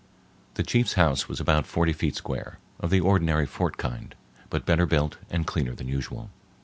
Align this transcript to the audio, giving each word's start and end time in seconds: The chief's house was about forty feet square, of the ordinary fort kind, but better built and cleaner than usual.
The 0.55 0.63
chief's 0.63 0.93
house 0.93 1.27
was 1.29 1.39
about 1.39 1.67
forty 1.67 1.93
feet 1.93 2.15
square, 2.15 2.57
of 2.79 2.89
the 2.89 2.99
ordinary 2.99 3.45
fort 3.45 3.77
kind, 3.77 4.15
but 4.49 4.65
better 4.65 4.87
built 4.87 5.17
and 5.29 5.45
cleaner 5.45 5.75
than 5.75 5.87
usual. 5.87 6.31